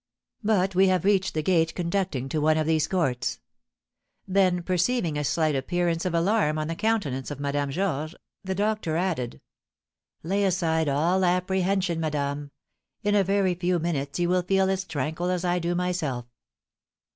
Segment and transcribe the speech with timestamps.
[0.43, 3.39] But we have reached the gate conducting to one of these courts."
[4.27, 8.95] Then perceiving a slight appearance of alarm on the countenance of Madame Georges, the doctor
[8.97, 9.41] added,
[10.23, 12.49] "Lay aside all apprehension, madame;
[13.03, 16.25] in a very few minutes you will feel as tranquil as I do myself."